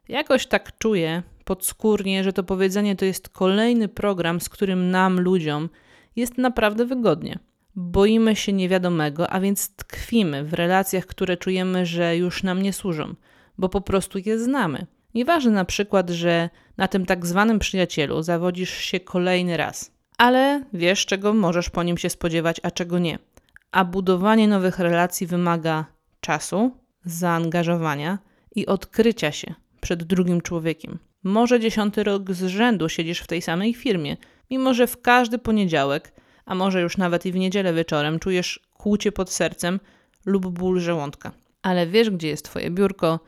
Jakoś 0.08 0.46
tak 0.46 0.78
czuję 0.78 1.22
podskórnie, 1.44 2.24
że 2.24 2.32
to 2.32 2.42
powiedzenie 2.42 2.96
to 2.96 3.04
jest 3.04 3.28
kolejny 3.28 3.88
program, 3.88 4.40
z 4.40 4.48
którym 4.48 4.90
nam, 4.90 5.20
ludziom, 5.20 5.68
jest 6.16 6.38
naprawdę 6.38 6.86
wygodnie. 6.86 7.38
Boimy 7.76 8.36
się 8.36 8.52
niewiadomego, 8.52 9.30
a 9.30 9.40
więc 9.40 9.76
tkwimy 9.76 10.44
w 10.44 10.54
relacjach, 10.54 11.06
które 11.06 11.36
czujemy, 11.36 11.86
że 11.86 12.16
już 12.16 12.42
nam 12.42 12.62
nie 12.62 12.72
służą, 12.72 13.14
bo 13.58 13.68
po 13.68 13.80
prostu 13.80 14.18
je 14.18 14.38
znamy. 14.38 14.86
Nieważne 15.14 15.50
na 15.50 15.64
przykład, 15.64 16.10
że 16.10 16.50
na 16.76 16.88
tym 16.88 17.06
tak 17.06 17.26
zwanym 17.26 17.58
przyjacielu 17.58 18.22
zawodzisz 18.22 18.70
się 18.70 19.00
kolejny 19.00 19.56
raz, 19.56 19.90
ale 20.18 20.64
wiesz, 20.72 21.06
czego 21.06 21.34
możesz 21.34 21.70
po 21.70 21.82
nim 21.82 21.98
się 21.98 22.10
spodziewać, 22.10 22.60
a 22.62 22.70
czego 22.70 22.98
nie. 22.98 23.18
A 23.72 23.84
budowanie 23.84 24.48
nowych 24.48 24.78
relacji 24.78 25.26
wymaga 25.26 25.84
czasu, 26.20 26.76
zaangażowania 27.04 28.18
i 28.54 28.66
odkrycia 28.66 29.32
się 29.32 29.54
przed 29.80 30.02
drugim 30.04 30.40
człowiekiem. 30.40 30.98
Może 31.22 31.60
dziesiąty 31.60 32.04
rok 32.04 32.32
z 32.32 32.44
rzędu 32.44 32.88
siedzisz 32.88 33.20
w 33.20 33.26
tej 33.26 33.42
samej 33.42 33.74
firmie, 33.74 34.16
mimo 34.50 34.74
że 34.74 34.86
w 34.86 35.02
każdy 35.02 35.38
poniedziałek 35.38 36.12
a 36.44 36.54
może 36.54 36.80
już 36.80 36.96
nawet 36.96 37.26
i 37.26 37.32
w 37.32 37.36
niedzielę 37.36 37.74
wieczorem 37.74 38.18
czujesz 38.18 38.60
kłucie 38.74 39.12
pod 39.12 39.30
sercem 39.30 39.80
lub 40.26 40.58
ból 40.58 40.80
żołądka. 40.80 41.32
Ale 41.62 41.86
wiesz, 41.86 42.10
gdzie 42.10 42.28
jest 42.28 42.44
twoje 42.44 42.70
biurko, 42.70 43.20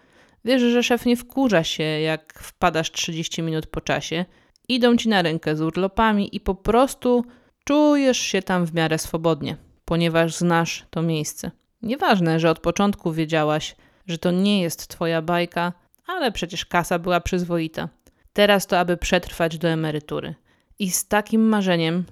wiesz, 0.44 0.62
że 0.62 0.82
szef 0.82 1.06
nie 1.06 1.16
wkurza 1.16 1.64
się, 1.64 1.82
jak 1.82 2.40
wpadasz 2.42 2.92
30 2.92 3.42
minut 3.42 3.66
po 3.66 3.80
czasie, 3.80 4.24
idą 4.68 4.96
ci 4.96 5.08
na 5.08 5.22
rękę 5.22 5.56
z 5.56 5.60
urlopami 5.60 6.36
i 6.36 6.40
po 6.40 6.54
prostu 6.54 7.24
czujesz 7.64 8.18
się 8.18 8.42
tam 8.42 8.66
w 8.66 8.74
miarę 8.74 8.98
swobodnie, 8.98 9.56
ponieważ 9.84 10.34
znasz 10.34 10.86
to 10.90 11.02
miejsce. 11.02 11.50
Nieważne, 11.82 12.40
że 12.40 12.50
od 12.50 12.58
początku 12.58 13.12
wiedziałaś, 13.12 13.76
że 14.06 14.18
to 14.18 14.30
nie 14.30 14.62
jest 14.62 14.88
twoja 14.88 15.22
bajka, 15.22 15.72
ale 16.06 16.32
przecież 16.32 16.66
kasa 16.66 16.98
była 16.98 17.20
przyzwoita. 17.20 17.88
Teraz 18.32 18.66
to, 18.66 18.78
aby 18.78 18.96
przetrwać 18.96 19.58
do 19.58 19.68
emerytury. 19.68 20.34
I 20.78 20.90
z 20.90 21.08
takim 21.08 21.48
marzeniem 21.48 22.04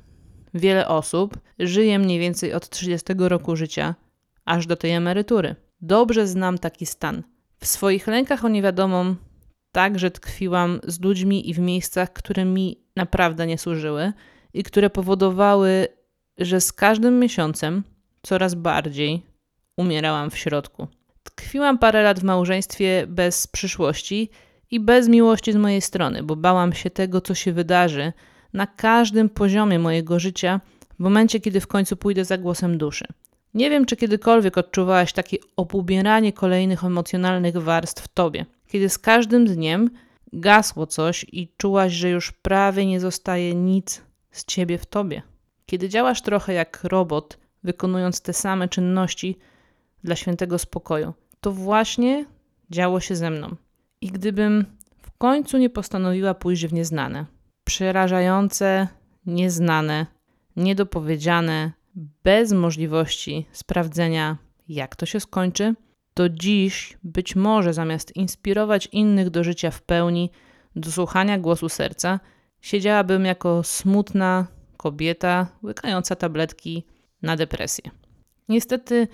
Wiele 0.55 0.89
osób 0.89 1.39
żyje 1.59 1.99
mniej 1.99 2.19
więcej 2.19 2.53
od 2.53 2.69
30 2.69 3.07
roku 3.19 3.57
życia 3.57 3.95
aż 4.45 4.67
do 4.67 4.77
tej 4.77 4.91
emerytury. 4.91 5.57
Dobrze 5.81 6.27
znam 6.27 6.59
taki 6.59 6.87
stan. 6.87 7.23
W 7.62 7.66
swoich 7.66 8.07
lękach 8.07 8.45
o 8.45 8.49
niewiadomą 8.49 9.14
także 9.73 10.11
tkwiłam 10.11 10.81
z 10.87 11.00
ludźmi 11.00 11.50
i 11.50 11.54
w 11.54 11.59
miejscach, 11.59 12.12
które 12.12 12.45
mi 12.45 12.85
naprawdę 12.97 13.47
nie 13.47 13.59
służyły 13.59 14.12
i 14.54 14.62
które 14.62 14.90
powodowały, 14.90 15.88
że 16.38 16.61
z 16.61 16.73
każdym 16.73 17.19
miesiącem 17.19 17.83
coraz 18.23 18.54
bardziej 18.54 19.23
umierałam 19.76 20.31
w 20.31 20.38
środku. 20.38 20.87
Tkwiłam 21.23 21.78
parę 21.78 22.02
lat 22.02 22.21
w 22.21 22.25
małżeństwie 22.25 23.04
bez 23.09 23.47
przyszłości 23.47 24.31
i 24.71 24.81
bez 24.81 25.09
miłości 25.09 25.52
z 25.52 25.57
mojej 25.57 25.81
strony, 25.81 26.23
bo 26.23 26.37
bałam 26.37 26.73
się 26.73 26.90
tego, 26.90 27.21
co 27.21 27.35
się 27.35 27.52
wydarzy 27.52 28.12
na 28.52 28.66
każdym 28.66 29.28
poziomie 29.28 29.78
mojego 29.78 30.19
życia 30.19 30.61
w 30.97 30.99
momencie, 30.99 31.40
kiedy 31.40 31.61
w 31.61 31.66
końcu 31.66 31.97
pójdę 31.97 32.25
za 32.25 32.38
głosem 32.38 32.78
duszy. 32.78 33.04
Nie 33.54 33.71
wiem, 33.71 33.87
czy 33.87 33.97
kiedykolwiek 33.97 34.59
odczuwałaś 34.59 35.12
takie 35.12 35.37
obubieranie 35.56 36.32
kolejnych 36.32 36.85
emocjonalnych 36.85 37.56
warstw 37.56 38.04
w 38.04 38.09
tobie, 38.09 38.47
kiedy 38.66 38.88
z 38.88 38.99
każdym 38.99 39.47
dniem 39.47 39.90
gasło 40.32 40.87
coś 40.87 41.26
i 41.32 41.49
czułaś, 41.56 41.92
że 41.92 42.11
już 42.11 42.32
prawie 42.32 42.87
nie 42.87 43.00
zostaje 43.00 43.54
nic 43.54 44.02
z 44.30 44.44
ciebie 44.44 44.78
w 44.78 44.87
tobie. 44.87 45.23
Kiedy 45.66 45.88
działasz 45.88 46.23
trochę 46.23 46.52
jak 46.52 46.85
robot, 46.85 47.38
wykonując 47.64 48.21
te 48.21 48.32
same 48.32 48.68
czynności 48.68 49.38
dla 50.04 50.16
świętego 50.16 50.59
spokoju, 50.59 51.12
to 51.40 51.52
właśnie 51.52 52.26
działo 52.71 53.00
się 53.00 53.16
ze 53.16 53.30
mną. 53.30 53.56
I 54.00 54.06
gdybym 54.06 54.64
w 55.02 55.18
końcu 55.18 55.59
nie 55.59 55.71
postanowiła 55.71 56.35
pójść 56.35 56.66
w 56.66 56.73
nieznane, 56.73 57.26
przerażające, 57.64 58.88
nieznane, 59.26 60.06
niedopowiedziane, 60.56 61.73
bez 62.25 62.53
możliwości 62.53 63.47
sprawdzenia, 63.53 64.37
jak 64.69 64.97
to 64.97 65.07
się 65.07 65.21
skończy, 65.21 65.75
to 66.15 66.29
dziś 66.29 66.99
być 67.05 67.37
może 67.37 67.75
zamiast 67.75 68.17
inspirować 68.17 68.89
innych 68.93 69.31
do 69.31 69.45
życia 69.45 69.71
w 69.71 69.83
pełni, 69.83 70.31
do 70.77 70.93
słuchania 70.93 71.39
głosu 71.39 71.69
serca, 71.69 72.21
siedziałabym 72.61 73.25
jako 73.25 73.63
smutna 73.63 74.47
kobieta 74.77 75.47
łykająca 75.63 76.17
tabletki 76.17 76.85
na 77.23 77.37
depresję. 77.37 77.91
Niestety, 78.49 79.09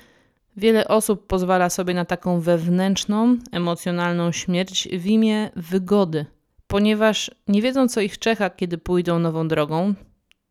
wiele 0.57 0.89
osób 0.89 1.27
pozwala 1.27 1.71
sobie 1.71 1.95
na 1.95 2.05
taką 2.05 2.41
wewnętrzną, 2.41 3.37
emocjonalną 3.53 4.33
śmierć 4.33 4.89
w 4.93 5.07
imię 5.07 5.51
wygody, 5.57 6.27
ponieważ 6.67 7.31
nie 7.49 7.63
wiedzą, 7.63 7.89
co 7.89 8.01
ich 8.01 8.19
czeka, 8.19 8.51
kiedy 8.51 8.79
pójdą 8.79 9.19
nową 9.19 9.49
drogą, 9.49 9.95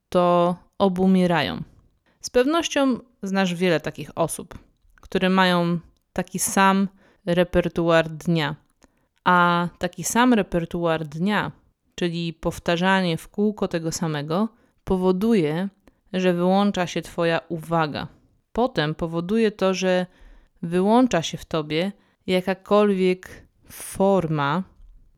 to 0.09 0.55
obumierają. 0.77 1.63
Z 2.27 2.29
pewnością 2.29 2.99
znasz 3.23 3.53
wiele 3.53 3.79
takich 3.79 4.11
osób, 4.15 4.57
które 5.01 5.29
mają 5.29 5.79
taki 6.13 6.39
sam 6.39 6.87
repertuar 7.25 8.09
dnia. 8.09 8.55
A 9.23 9.67
taki 9.77 10.03
sam 10.03 10.33
repertuar 10.33 11.05
dnia, 11.05 11.51
czyli 11.95 12.33
powtarzanie 12.33 13.17
w 13.17 13.27
kółko 13.27 13.67
tego 13.67 13.91
samego, 13.91 14.49
powoduje, 14.83 15.69
że 16.13 16.33
wyłącza 16.33 16.87
się 16.87 17.01
Twoja 17.01 17.39
uwaga. 17.49 18.07
Potem 18.51 18.95
powoduje 18.95 19.51
to, 19.51 19.73
że 19.73 20.05
wyłącza 20.61 21.21
się 21.21 21.37
w 21.37 21.45
Tobie 21.45 21.91
jakakolwiek 22.25 23.47
forma 23.71 24.63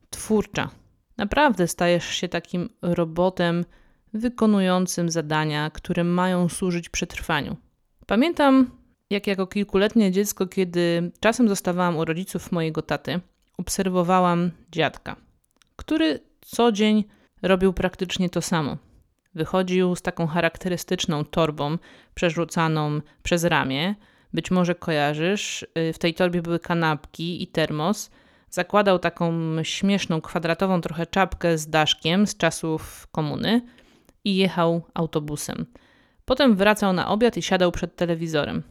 twórcza. 0.10 0.70
Naprawdę 1.18 1.68
stajesz 1.68 2.06
się 2.06 2.28
takim 2.28 2.70
robotem 2.82 3.66
wykonującym 4.14 5.10
zadania, 5.10 5.70
które 5.70 6.04
mają 6.04 6.50
służyć 6.50 6.90
przetrwaniu. 6.90 7.56
Pamiętam, 8.06 8.72
jak 9.10 9.28
jako 9.28 9.48
kilkuletnie 9.48 10.12
dziecko, 10.12 10.48
kiedy 10.48 11.12
czasem 11.20 11.50
zostawałam 11.50 11.98
u 11.98 12.06
rodziców 12.06 12.52
mojego 12.52 12.82
taty, 12.82 13.20
obserwowałam 13.58 14.52
dziadka, 14.72 15.16
który 15.76 16.20
co 16.42 16.72
dzień 16.72 17.04
robił 17.42 17.74
praktycznie 17.74 18.30
to 18.30 18.42
samo. 18.42 18.78
Wychodził 19.36 19.96
z 19.96 20.02
taką 20.02 20.28
charakterystyczną 20.28 21.26
torbą 21.26 21.78
przerzucaną 22.14 23.02
przez 23.24 23.44
ramię. 23.44 23.96
Być 24.34 24.52
może 24.52 24.76
kojarzysz, 24.76 25.66
y, 25.78 25.94
w 25.94 26.00
tej 26.00 26.14
torbie 26.14 26.42
były 26.42 26.60
kanapki 26.60 27.44
i 27.44 27.48
termos. 27.48 28.12
Zakładał 28.50 29.00
taką 29.00 29.34
śmieszną, 29.64 30.22
kwadratową 30.22 30.82
trochę 30.82 31.06
czapkę 31.06 31.58
z 31.58 31.70
daszkiem 31.70 32.28
z 32.28 32.38
czasów 32.38 33.08
komuny 33.12 33.62
i 34.26 34.36
jechał 34.36 34.82
autobusem. 34.94 35.66
Potem 36.26 36.56
wracał 36.56 36.94
na 36.94 37.08
obiad 37.08 37.38
i 37.38 37.42
siadał 37.42 37.72
przed 37.72 37.96
telewizorem. 37.96 38.64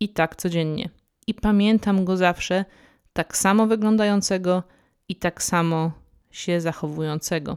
I 0.00 0.08
tak 0.08 0.36
codziennie. 0.36 0.90
I 1.26 1.34
pamiętam 1.34 2.04
go 2.04 2.16
zawsze 2.16 2.64
tak 3.12 3.36
samo 3.36 3.66
wyglądającego 3.66 4.62
i 5.08 5.16
tak 5.16 5.42
samo 5.42 5.92
się 6.30 6.60
zachowującego. 6.60 7.56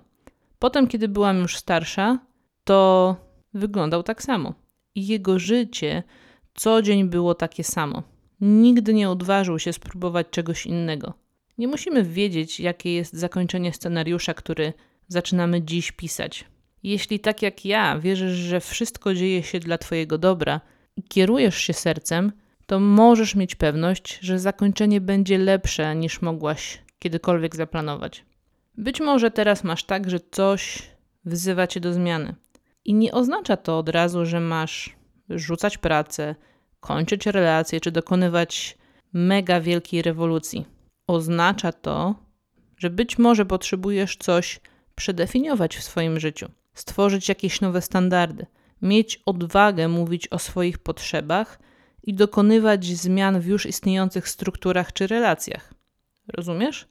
Potem, 0.60 0.88
kiedy 0.88 1.08
byłam 1.08 1.38
już 1.38 1.58
starsza, 1.58 2.20
to 2.64 3.16
wyglądał 3.54 4.04
tak 4.04 4.24
samo. 4.24 4.54
I 4.96 5.08
jego 5.08 5.40
życie 5.40 6.04
co 6.56 6.82
dzień 6.82 7.10
było 7.10 7.36
takie 7.36 7.64
samo. 7.64 8.04
Nigdy 8.42 8.94
nie 8.94 9.10
odważył 9.10 9.60
się 9.60 9.74
spróbować 9.74 10.28
czegoś 10.30 10.66
innego. 10.66 11.14
Nie 11.58 11.68
musimy 11.68 12.04
wiedzieć, 12.04 12.60
jakie 12.60 12.94
jest 12.94 13.14
zakończenie 13.14 13.74
scenariusza, 13.74 14.34
który 14.34 14.74
zaczynamy 15.08 15.62
dziś 15.62 15.92
pisać. 15.92 16.46
Jeśli 16.84 17.20
tak 17.20 17.42
jak 17.42 17.66
ja 17.66 18.00
wierzysz, 18.00 18.38
że 18.38 18.60
wszystko 18.60 19.14
dzieje 19.14 19.44
się 19.44 19.60
dla 19.60 19.78
Twojego 19.78 20.18
dobra 20.18 20.62
i 20.96 21.04
kierujesz 21.04 21.58
się 21.58 21.74
sercem, 21.74 22.32
to 22.66 22.80
możesz 22.80 23.36
mieć 23.36 23.56
pewność, 23.56 24.20
że 24.22 24.40
zakończenie 24.40 25.02
będzie 25.02 25.38
lepsze 25.38 25.96
niż 25.96 26.22
mogłaś 26.22 26.82
kiedykolwiek 27.00 27.56
zaplanować. 27.56 28.26
Być 28.78 29.00
może 29.00 29.32
teraz 29.32 29.64
masz 29.64 29.84
tak, 29.84 30.10
że 30.10 30.20
coś 30.32 30.82
wzywa 31.26 31.68
cię 31.68 31.80
do 31.80 31.94
zmiany. 31.94 32.36
I 32.86 32.94
nie 32.94 33.12
oznacza 33.12 33.58
to 33.58 33.78
od 33.78 33.90
razu, 33.90 34.26
że 34.26 34.40
masz 34.40 34.96
rzucać 35.30 35.78
pracę, 35.78 36.36
kończyć 36.80 37.26
relacje 37.26 37.80
czy 37.80 37.92
dokonywać 37.92 38.78
mega 39.14 39.62
wielkiej 39.62 40.02
rewolucji. 40.02 40.66
Oznacza 41.08 41.72
to, 41.72 42.16
że 42.78 42.90
być 42.90 43.18
może 43.18 43.46
potrzebujesz 43.46 44.18
coś 44.18 44.60
przedefiniować 44.96 45.78
w 45.78 45.84
swoim 45.84 46.20
życiu 46.20 46.52
stworzyć 46.80 47.30
jakieś 47.30 47.62
nowe 47.62 47.82
standardy, 47.82 48.46
mieć 48.82 49.22
odwagę 49.26 49.88
mówić 49.88 50.28
o 50.28 50.40
swoich 50.40 50.78
potrzebach 50.78 51.60
i 52.04 52.14
dokonywać 52.14 52.86
zmian 52.86 53.40
w 53.40 53.46
już 53.46 53.66
istniejących 53.66 54.30
strukturach 54.30 54.94
czy 54.94 55.08
relacjach. 55.08 55.74
Rozumiesz? 56.28 56.88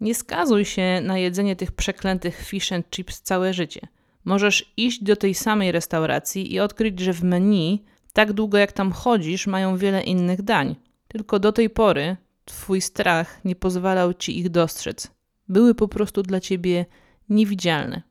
Nie 0.00 0.14
skazuj 0.14 0.64
się 0.64 1.00
na 1.02 1.18
jedzenie 1.18 1.56
tych 1.56 1.72
przeklętych 1.72 2.40
fish 2.40 2.72
and 2.72 2.90
chips 2.90 3.20
całe 3.20 3.54
życie. 3.54 3.88
Możesz 4.24 4.72
iść 4.76 5.02
do 5.02 5.16
tej 5.16 5.34
samej 5.34 5.72
restauracji 5.72 6.52
i 6.52 6.60
odkryć, 6.60 7.00
że 7.00 7.12
w 7.12 7.22
menu, 7.22 7.84
tak 8.12 8.32
długo 8.32 8.58
jak 8.58 8.72
tam 8.72 8.92
chodzisz, 8.92 9.46
mają 9.46 9.76
wiele 9.76 10.02
innych 10.02 10.42
dań. 10.42 10.76
Tylko 11.08 11.38
do 11.38 11.52
tej 11.52 11.70
pory 11.70 12.16
twój 12.44 12.80
strach 12.80 13.44
nie 13.44 13.56
pozwalał 13.56 14.14
ci 14.14 14.38
ich 14.38 14.50
dostrzec. 14.50 15.10
Były 15.48 15.74
po 15.74 15.88
prostu 15.88 16.22
dla 16.22 16.40
ciebie 16.40 16.86
niewidzialne. 17.28 18.02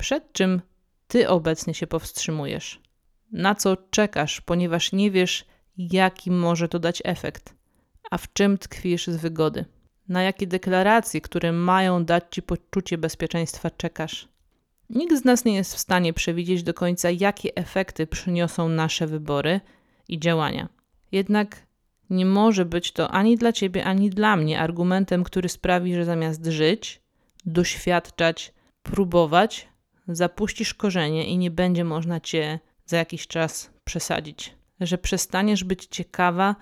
Przed 0.00 0.32
czym 0.32 0.60
ty 1.08 1.28
obecnie 1.28 1.74
się 1.74 1.86
powstrzymujesz? 1.86 2.80
Na 3.32 3.54
co 3.54 3.76
czekasz, 3.90 4.40
ponieważ 4.40 4.92
nie 4.92 5.10
wiesz, 5.10 5.44
jaki 5.76 6.30
może 6.30 6.68
to 6.68 6.78
dać 6.78 7.02
efekt? 7.04 7.54
A 8.10 8.18
w 8.18 8.32
czym 8.32 8.58
tkwisz 8.58 9.06
z 9.06 9.16
wygody? 9.16 9.64
Na 10.08 10.22
jakie 10.22 10.46
deklaracje, 10.46 11.20
które 11.20 11.52
mają 11.52 12.04
dać 12.04 12.24
ci 12.30 12.42
poczucie 12.42 12.98
bezpieczeństwa, 12.98 13.70
czekasz? 13.70 14.28
Nikt 14.90 15.16
z 15.16 15.24
nas 15.24 15.44
nie 15.44 15.54
jest 15.54 15.74
w 15.74 15.78
stanie 15.78 16.12
przewidzieć 16.12 16.62
do 16.62 16.74
końca, 16.74 17.10
jakie 17.10 17.54
efekty 17.54 18.06
przyniosą 18.06 18.68
nasze 18.68 19.06
wybory 19.06 19.60
i 20.08 20.18
działania. 20.18 20.68
Jednak 21.12 21.66
nie 22.10 22.26
może 22.26 22.64
być 22.64 22.92
to 22.92 23.10
ani 23.10 23.36
dla 23.36 23.52
ciebie, 23.52 23.84
ani 23.84 24.10
dla 24.10 24.36
mnie 24.36 24.60
argumentem, 24.60 25.24
który 25.24 25.48
sprawi, 25.48 25.94
że 25.94 26.04
zamiast 26.04 26.46
żyć, 26.46 27.02
doświadczać, 27.46 28.52
próbować, 28.82 29.69
zapuścisz 30.12 30.74
korzenie 30.74 31.26
i 31.26 31.38
nie 31.38 31.50
będzie 31.50 31.84
można 31.84 32.20
cię 32.20 32.58
za 32.86 32.96
jakiś 32.96 33.26
czas 33.26 33.70
przesadzić. 33.84 34.54
Że 34.80 34.98
przestaniesz 34.98 35.64
być 35.64 35.86
ciekawa 35.86 36.56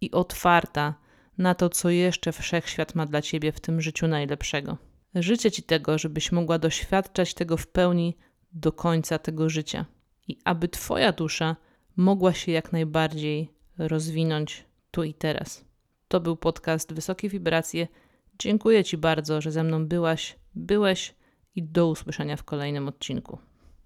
i 0.00 0.10
otwarta 0.10 0.94
na 1.38 1.54
to, 1.54 1.68
co 1.68 1.90
jeszcze 1.90 2.32
wszechświat 2.32 2.94
ma 2.94 3.06
dla 3.06 3.22
ciebie 3.22 3.52
w 3.52 3.60
tym 3.60 3.80
życiu 3.80 4.08
najlepszego. 4.08 4.76
Życzę 5.14 5.50
ci 5.50 5.62
tego, 5.62 5.98
żebyś 5.98 6.32
mogła 6.32 6.58
doświadczać 6.58 7.34
tego 7.34 7.56
w 7.56 7.66
pełni 7.66 8.16
do 8.52 8.72
końca 8.72 9.18
tego 9.18 9.48
życia 9.48 9.86
i 10.28 10.38
aby 10.44 10.68
twoja 10.68 11.12
dusza 11.12 11.56
mogła 11.96 12.32
się 12.34 12.52
jak 12.52 12.72
najbardziej 12.72 13.52
rozwinąć 13.78 14.64
tu 14.90 15.04
i 15.04 15.14
teraz. 15.14 15.64
To 16.08 16.20
był 16.20 16.36
podcast 16.36 16.92
Wysokie 16.92 17.28
Wibracje. 17.28 17.88
Dziękuję 18.38 18.84
Ci 18.84 18.96
bardzo, 18.96 19.40
że 19.40 19.52
ze 19.52 19.64
mną 19.64 19.86
byłaś, 19.86 20.36
byłeś 20.54 21.14
i 21.54 21.62
do 21.62 21.88
usłyszenia 21.88 22.36
w 22.36 22.44
kolejnym 22.44 22.88
odcinku. 22.88 23.38